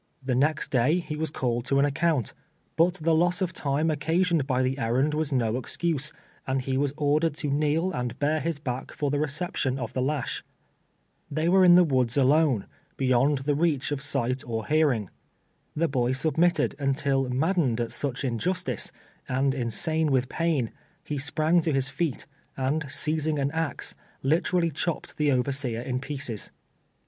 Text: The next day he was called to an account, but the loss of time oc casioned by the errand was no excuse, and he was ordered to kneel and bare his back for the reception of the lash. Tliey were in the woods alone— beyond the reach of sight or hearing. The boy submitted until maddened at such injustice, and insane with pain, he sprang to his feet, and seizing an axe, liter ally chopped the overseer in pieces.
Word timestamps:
The 0.23 0.33
next 0.33 0.71
day 0.71 0.97
he 0.97 1.15
was 1.15 1.29
called 1.29 1.63
to 1.65 1.77
an 1.77 1.85
account, 1.85 2.33
but 2.75 2.95
the 2.95 3.13
loss 3.13 3.39
of 3.39 3.53
time 3.53 3.91
oc 3.91 3.99
casioned 3.99 4.47
by 4.47 4.63
the 4.63 4.79
errand 4.79 5.13
was 5.13 5.31
no 5.31 5.57
excuse, 5.57 6.11
and 6.47 6.59
he 6.59 6.75
was 6.75 6.91
ordered 6.97 7.35
to 7.35 7.51
kneel 7.51 7.91
and 7.91 8.17
bare 8.17 8.39
his 8.39 8.57
back 8.57 8.91
for 8.93 9.11
the 9.11 9.19
reception 9.19 9.77
of 9.77 9.93
the 9.93 10.01
lash. 10.01 10.43
Tliey 11.31 11.49
were 11.49 11.63
in 11.63 11.75
the 11.75 11.83
woods 11.83 12.17
alone— 12.17 12.65
beyond 12.97 13.39
the 13.45 13.53
reach 13.53 13.91
of 13.91 14.01
sight 14.01 14.43
or 14.43 14.65
hearing. 14.65 15.11
The 15.75 15.87
boy 15.87 16.13
submitted 16.13 16.73
until 16.79 17.29
maddened 17.29 17.79
at 17.79 17.91
such 17.91 18.23
injustice, 18.25 18.91
and 19.29 19.53
insane 19.53 20.11
with 20.11 20.29
pain, 20.29 20.71
he 21.03 21.19
sprang 21.19 21.61
to 21.61 21.73
his 21.73 21.89
feet, 21.89 22.25
and 22.57 22.89
seizing 22.89 23.37
an 23.37 23.51
axe, 23.51 23.93
liter 24.23 24.57
ally 24.57 24.69
chopped 24.69 25.17
the 25.17 25.31
overseer 25.31 25.81
in 25.83 25.99
pieces. 25.99 26.51